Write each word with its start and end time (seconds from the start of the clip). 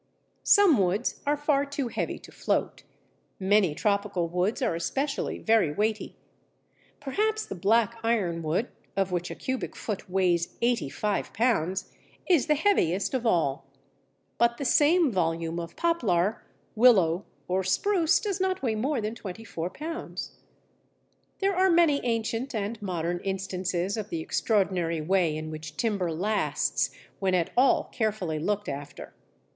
Some 0.41 0.79
woods 0.79 1.21
are 1.27 1.37
far 1.37 1.63
too 1.63 1.87
heavy 1.89 2.17
to 2.17 2.31
float: 2.31 2.81
many 3.39 3.75
tropical 3.75 4.27
woods 4.27 4.59
are 4.63 4.73
especially 4.73 5.37
very 5.37 5.71
weighty. 5.71 6.15
Perhaps 6.99 7.45
the 7.45 7.53
Black 7.53 7.99
Ironwood, 8.01 8.69
of 8.97 9.11
which 9.11 9.29
a 9.29 9.35
cubic 9.35 9.75
foot 9.75 10.09
weighs 10.09 10.57
85 10.59 11.33
lb., 11.33 11.85
is 12.25 12.47
the 12.47 12.55
heaviest 12.55 13.13
of 13.13 13.27
all. 13.27 13.67
But 14.39 14.57
the 14.57 14.65
same 14.65 15.11
volume 15.11 15.59
of 15.59 15.75
Poplar, 15.75 16.47
Willow, 16.73 17.23
or 17.47 17.63
Spruce 17.63 18.19
does 18.19 18.41
not 18.41 18.63
weigh 18.63 18.73
more 18.73 19.01
than 19.01 19.13
24 19.13 19.69
lb. 19.69 20.31
There 21.37 21.55
are 21.55 21.69
many 21.69 22.03
ancient 22.03 22.55
and 22.55 22.81
modern 22.81 23.19
instances 23.19 23.97
of 23.97 24.09
the 24.09 24.21
extraordinary 24.21 24.99
way 24.99 25.37
in 25.37 25.51
which 25.51 25.77
timber 25.77 26.11
lasts 26.11 26.89
when 27.19 27.35
at 27.35 27.51
all 27.55 27.83
carefully 27.91 28.39
looked 28.39 28.67
after. 28.67 29.13